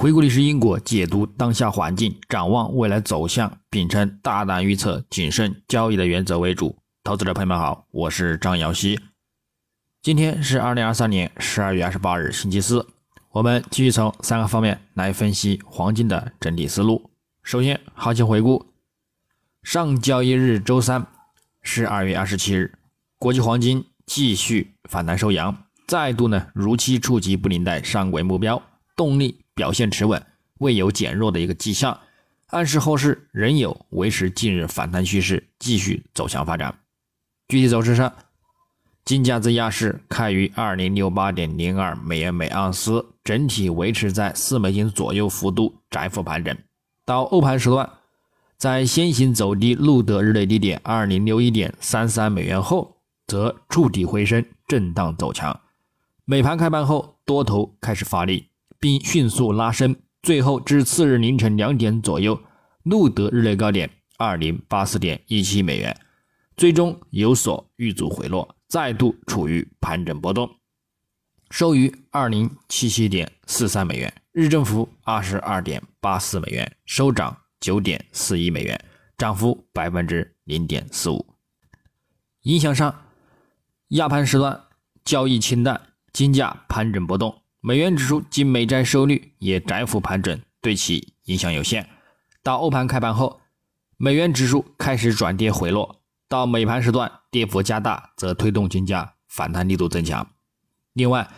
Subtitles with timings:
[0.00, 6.78] 回顾历史因果，解读当下环境，展望未来走向，秉承大胆预测、谨慎交易的原则为主。
[7.02, 9.00] 投资者朋友们好，我是张瑶希。
[10.00, 12.86] 今天是二零二三年十二月二十八日，星期四。
[13.32, 17.10] 我们继续从三个方面来分析黄金的整体思路。
[17.42, 18.66] 首先，行情回顾：
[19.64, 21.04] 上交易日周三
[21.60, 22.72] 是二月二十七日，
[23.18, 28.62] 国际黄金继续反弹收阳，再度呢如期触及布林带上轨目标，
[28.94, 29.40] 动力。
[29.58, 30.24] 表现持稳，
[30.58, 31.98] 未有减弱的一个迹象，
[32.46, 36.78] 暗示后市仍有维持近日反弹趋势，继续走强发展。
[37.48, 38.14] 具体走势上，
[39.04, 46.56] 金价自亚市开于二零六八点零二美元每盎司，整体维持在四美金左右幅度窄幅盘整。
[47.04, 47.90] 到欧盘时段，
[48.56, 55.58] 在先行走低录得日内低点二零六一点三三美元后，则触底回升，震荡走强。
[56.24, 58.48] 美盘开盘后，多头开始发力。
[58.78, 62.40] 并迅速拉升，最后至次日凌晨两点左右
[62.82, 65.98] 录得日内高点二零八四点一七美元，
[66.56, 70.50] 最终有所遇阻回落，再度处于盘整波动，
[71.50, 78.84] 收于二零七七点四三美元，日振幅二十二点八四美元，收涨九点四一美元，
[79.16, 81.26] 涨幅百分之零点四五。
[82.42, 83.04] 影响上，
[83.88, 84.64] 亚盘时段
[85.04, 85.80] 交易清淡，
[86.12, 87.42] 金价盘整波动。
[87.68, 91.86] 美元指数及美债收率也窄幅盘整，对其影响有限。
[92.42, 93.42] 到欧盘开盘后，
[93.98, 100.26] 美元指数开始转跌回落，到美盘时段跌幅加大，则推动金价反弹力度增强。
[100.94, 101.28] 另外，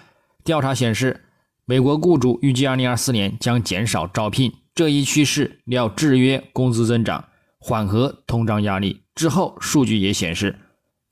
[0.45, 1.25] 调查显示，
[1.64, 7.25] 美国雇主预计2024年将减少招聘，这一趋势要制约工资增长，
[7.59, 9.03] 缓和通胀压力。
[9.17, 10.56] 之后数据也显示。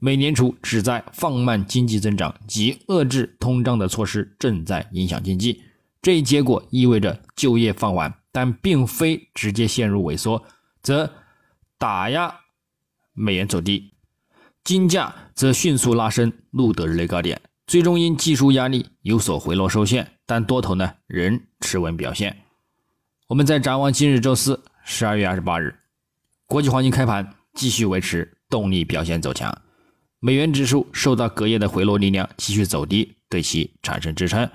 [0.01, 5.61] 美联储旨在放慢经济增长及遏制通胀的措施正在影响经济，
[6.01, 10.45] 这一结果意味着就业放缓，但并非直接陷入萎缩，
[10.83, 11.13] 则
[11.79, 12.33] 打压
[13.13, 13.93] 美元走低，
[14.63, 22.37] 金价则迅速拉升，录得日内高点，最终因技术压力有所回落受限，但多头呢仍持稳表现。
[23.27, 25.75] 我们在展望今日周四十二月二十八日，
[26.47, 29.53] 国际黄金开盘继续维持动力表现走强。
[30.21, 34.51] 美元指数受到隔夜的回落力量继续走低，对其产生支撑。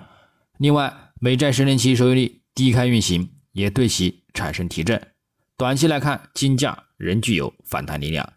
[0.57, 5.01] 另外，美债十年期收益率低开运行，也对其产生提振。
[5.56, 8.34] 短期来看，金价仍具有反弹力量。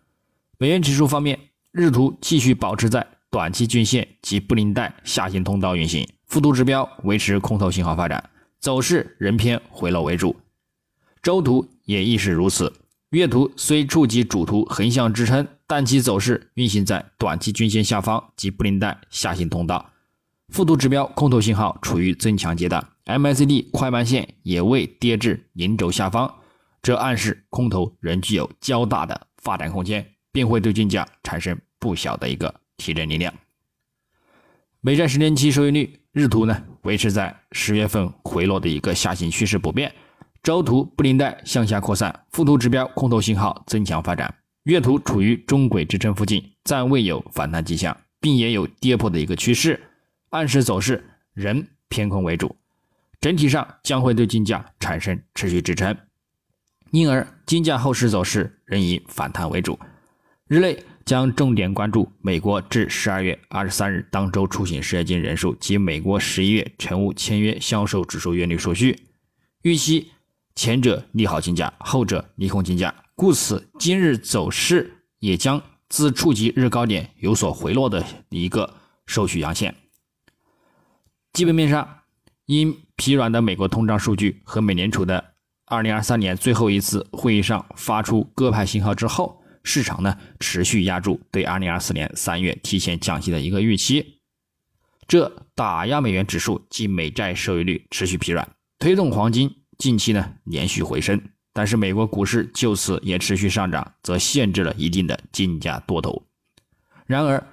[0.59, 1.37] 美元指数方面，
[1.73, 10.37] 日图继续保持在短期均线及布林带下行通道运行，复图指标维持空头信号发展，走势仍偏回落为主。
[11.21, 12.73] 周图也亦是如此。
[13.17, 19.91] 月图虽触及主图横向支撑，但其走势运行在短期均线下方及布林带下行通道，
[20.49, 26.33] 复图指标空头信号处于增强阶段，MACD 快慢线也未跌至零轴下方，
[26.83, 33.33] 这暗示空头仍具有较大的发展空间，并会对金价产生不小的一个提振力量。
[34.81, 39.95] 美债十年期收益率日图呢维持在十月份回落的一个下行趋势不变。
[40.47, 49.83] 周图布林带向下扩散，复图指标空头信号增强发展，月图处于中轨支撑附近，暂未有反弹迹象，并也有跌破的一个趋势，
[50.31, 52.55] 暗示走势仍偏空为主，
[53.21, 55.97] 整体上将会对金价产生持续支撑，
[56.93, 59.77] 因而金价后市走势仍以反弹为主。
[60.47, 68.97] 日内将重点关注美国至十二月二十三日当周出行失业金人数及美国十一月全屋签约销售指数月率数据，
[69.63, 70.13] 预期。
[70.57, 78.75] 前者利好金价，后者利空金价，故此今日走势也将自触及日高点有所回落的一个
[79.07, 79.75] 收取阳线。
[81.35, 81.99] 基本面上，
[82.47, 85.35] 因疲软的美国通胀数据和美联储的
[85.67, 94.23] 2023年最后一次会议上发出鸽派信号之后，市场呢持续压住对2024年三月提前降息的一个预期，
[95.07, 99.55] 这打压美元指数及美债收益率持续疲软，推动黄金。
[99.79, 101.21] 近期呢连续回升，
[101.53, 106.27] 但是美国股市就此也持续上涨，则限制了一定的金价多头。
[107.07, 107.47] 然而，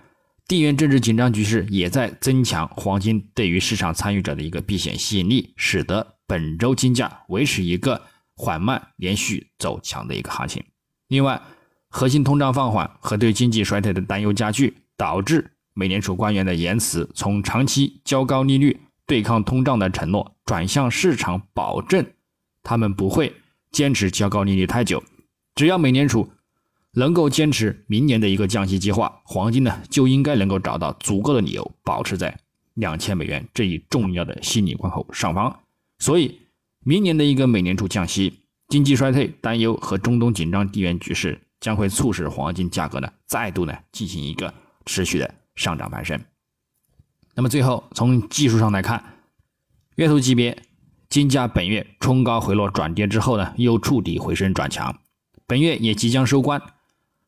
[0.48, 8.02] 地缘政治紧张局势也在增强黄金对于市场参与者的一个避险吸引力，使得本周金价维持一个
[8.36, 10.64] 缓慢连续走强的一个行情。
[11.08, 11.42] 另外，
[11.90, 18.80] 核心通胀放缓和对经济衰退的担忧加剧，导致美联储官员的言辞从长期较高利率。
[19.06, 22.06] 对抗通胀的承诺转向市场保证，
[22.62, 23.34] 他们不会
[23.72, 25.04] 坚持较高利率太久。
[25.56, 26.32] 只要美联储
[26.94, 32.38] 能够坚持明年的一个降息计划，黄金呢就应该能够找到足够的理由保持在
[32.76, 35.60] 两千美元这一重要的心理关口上方。
[36.00, 36.40] 所以，
[36.80, 44.54] 明年的一个美联储降息、经济衰退担忧和中东紧张地缘局势将会促使黄金价格呢再度呢进行一个
[44.86, 46.20] 持续的上涨攀升。
[47.36, 49.04] 那么最后从技术上来看，
[49.96, 50.58] 月图级别
[51.08, 55.00] 金价本月冲高回落转跌之后呢，又触底回升转强，
[55.46, 56.60] 本月也即将收官。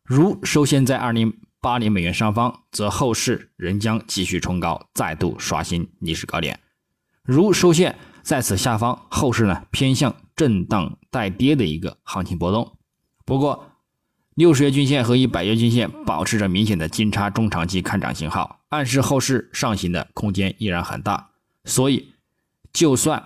[0.03, 1.31] 如收线在二零
[1.61, 6.55] 八零美元上方，则后市仍将继续冲高，再度刷新历史高点；
[7.23, 12.77] 如收线在此下方，后市呢偏向震荡带跌的一个行情波动。
[13.25, 13.71] 不过，
[14.33, 21.29] 六十月均线和一百月均线保持着明显的金叉中长期看涨信号，暗示后市上行的空间依然很大。
[21.63, 22.13] 所以，
[22.75, 23.23] 就算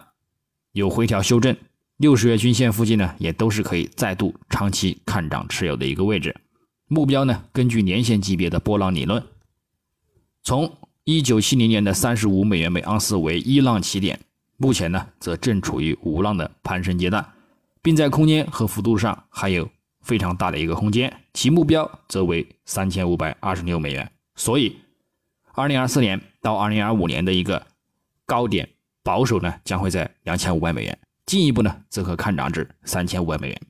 [0.74, 1.58] 有回调修正，
[1.98, 6.36] 六十月均线附近呢，也都是可以再度长期看涨持有的一个位置。
[6.86, 7.46] 目标呢？
[7.52, 9.24] 根据年线级别的波浪理论，
[10.44, 14.20] 从一九七零年的三十五美元每盎司为一浪起点，
[14.58, 17.34] 目前呢则正处于五浪的攀升阶段，
[17.82, 19.68] 并在空间和幅度上还有
[20.04, 24.12] 非常大的一个空间，其目标则为三千五百二十六美元。
[24.36, 24.78] 所以，
[25.54, 27.66] 二零二四年到二零二五年的一个
[28.28, 28.70] 高点
[29.10, 33.62] 保守呢将会在两千五百美元，进一步呢则可看涨至三千五百美元。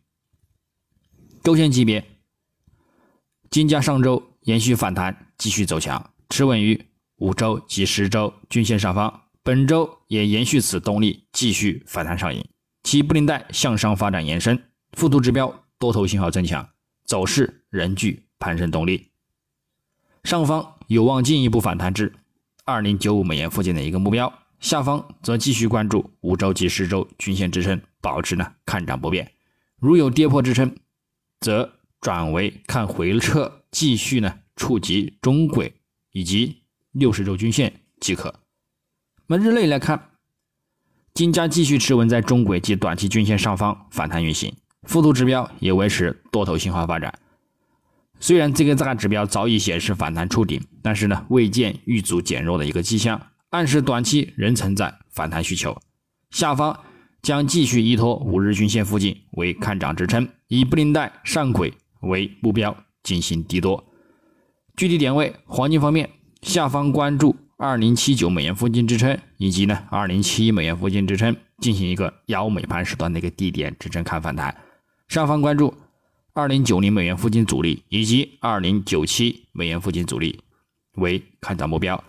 [1.41, 2.03] 周线级别。
[3.49, 6.85] 金价上周延续反弹，继续走强，持稳于
[7.19, 9.21] 五周及十周均线上方。
[9.41, 12.45] 本周也延续此动力，继续反弹上影，
[12.83, 14.61] 其布林带向上发展延伸，
[14.91, 16.67] 附图指标多头信号增强，
[17.05, 19.09] 走势仍具攀升动力。
[20.25, 22.13] 上方有望进一步反弹至
[22.65, 29.31] 二零九五美元附近的一个目标，下方则继续关注五周及十周均线支撑，保持呢看涨不变。
[29.79, 30.75] 如有跌破支撑，
[31.39, 31.73] 则。
[32.01, 35.73] 转为看回撤，继续呢触及中轨
[36.13, 36.61] 以及
[36.93, 38.33] 六十周均线即可。
[39.27, 40.11] 那么日内来看，
[41.13, 47.19] 金价继续持稳在中轨及短期均线上方反弹运行，附图指标也维持多头信号发展。
[48.21, 55.77] 虽然这个大指标早已显示反弹触顶，但是呢未见遇阻减弱的一个迹象，暗示短期仍存在反弹需求。
[56.31, 56.79] 下方
[57.21, 61.73] 将继续依托五日均线附近为看涨支撑，以布林带上轨。
[62.01, 62.73] 为目标
[63.03, 63.83] 进行低多，
[64.77, 66.09] 具体点位，黄金方面，
[66.41, 74.49] 下方关注二零七九美元附近支撑，以及呢二零七一美元附近支撑，进行一个幺美盘时段的一个低点支撑看反弹；
[75.09, 75.73] 上方关注
[76.31, 80.39] 二零九零美元附近阻力，以及二零九七美元附近阻力
[80.93, 82.01] 为看涨目标。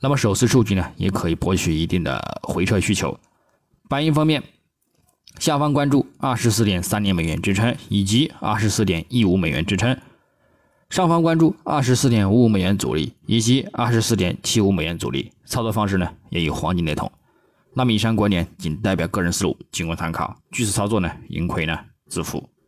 [0.00, 3.18] 那么首次数据呢，也可以博取一定的回撤需求。
[3.88, 4.42] 白银方面。
[5.40, 9.98] 下方关注二十四点三零美元支撑以及二十四点一五美元支撑，
[10.90, 15.32] 上方关注二十四点五五美元阻力以及二十四点七五美元阻力。
[15.44, 17.10] 操作方式呢也与黄金雷同。
[17.72, 20.36] 那么以上观点仅代表个人思路，仅供参考。
[20.52, 21.76] 据此操作呢，盈亏呢
[22.06, 22.48] 自负。